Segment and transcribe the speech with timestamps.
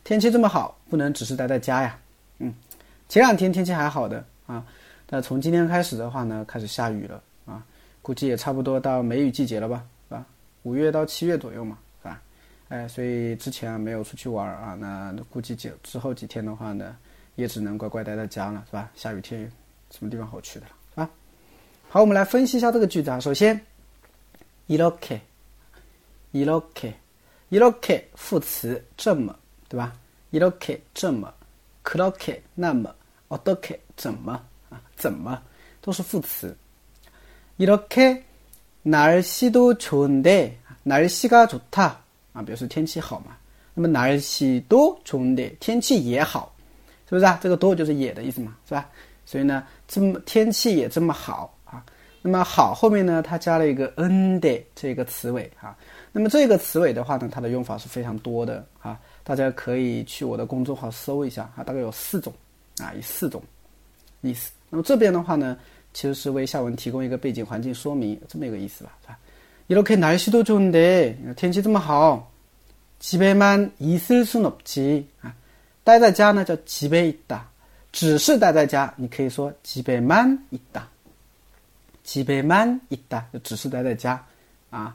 [0.03, 1.97] 天气这么好，不能只是待在家呀。
[2.39, 2.53] 嗯，
[3.07, 4.65] 前两天天气还好的啊，
[5.09, 7.63] 那从今天开始的话呢，开始下雨了啊，
[8.01, 10.25] 估计也差不多到梅雨季节了吧，是吧？
[10.63, 12.21] 五月到七月左右嘛，是吧？
[12.67, 16.97] 哎，所以之前没有出去玩啊，那估计几之后几天的话呢，
[17.35, 18.91] 也只能乖乖待在家了，是吧？
[18.93, 19.49] 下雨天
[19.89, 21.09] 什么地方好去的了，是吧？
[21.87, 23.21] 好，我们来分析一下这个句子啊。
[23.21, 23.57] 首先。
[24.67, 25.21] 이렇 게，
[26.31, 26.95] 이렇 게，
[27.49, 29.35] 이렇게副词这么，
[29.69, 29.93] 对吧？
[30.31, 31.31] 이렇게这么，
[31.83, 32.93] 그렇게那么，
[33.27, 34.81] 어떻게怎么啊？
[34.95, 35.41] 怎么
[35.81, 36.55] 都是副词。
[37.57, 38.23] 이렇게날씨도좋은
[40.23, 41.97] 데， 날씨가좋다
[42.33, 43.37] 啊，表示天气好嘛。
[43.75, 46.55] 那么날씨도좋은 데， 天气也好，
[47.07, 47.39] 是不是啊？
[47.41, 48.89] 这个도就是也的意思嘛，是吧？
[49.25, 51.55] 所以呢，这么天气也这么好。
[52.27, 55.75] 那么好，后面呢，它加了一个 n 的这个词尾哈。
[56.11, 58.97] 那么这个词尾的话呢，它的用法是非常多的啊。
[59.23, 62.31] 大家可以去我的公众号搜一下啊，大概有四种
[62.79, 63.43] 啊，以四种
[64.21, 64.51] 意思。
[64.69, 65.57] 那么这边的话呢，
[65.93, 69.19] 其实是为下文提供一个背景环境说明，这么一个意思吧，是吧？
[69.67, 72.31] 이렇게날씨도좋은 데， 天气这么好，
[73.01, 75.35] 집에만있을순없지啊，
[75.83, 77.39] 待在家呢叫집에있 다，
[77.91, 80.81] 只是待在家，你可以说집에만있 다。
[82.07, 84.21] 집에만있 다， 就只是待在家，
[84.69, 84.93] 啊，